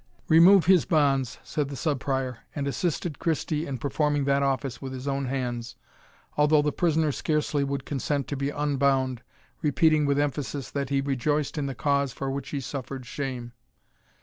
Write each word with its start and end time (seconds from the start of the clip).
"Remove 0.29 0.65
his 0.65 0.83
bonds," 0.83 1.37
said 1.43 1.69
the 1.69 1.75
Sub 1.75 1.99
Prior, 1.99 2.39
and 2.55 2.67
assisted 2.67 3.19
Christie 3.19 3.67
in 3.67 3.77
performing 3.77 4.23
that 4.25 4.41
office 4.41 4.81
with 4.81 4.93
his 4.93 5.07
own 5.07 5.25
hands, 5.25 5.75
although 6.35 6.63
the 6.63 6.71
prisoner 6.71 7.11
scarcely 7.11 7.63
would 7.63 7.85
consent 7.85 8.27
to 8.29 8.35
be 8.35 8.49
unbound, 8.49 9.21
repeating 9.61 10.07
with 10.07 10.17
emphasis, 10.17 10.71
that 10.71 10.89
he 10.89 11.01
rejoiced 11.01 11.55
in 11.55 11.67
the 11.67 11.75
cause 11.75 12.13
for 12.13 12.31
which 12.31 12.49
he 12.49 12.59
suffered 12.61 13.05
shame. 13.05 13.51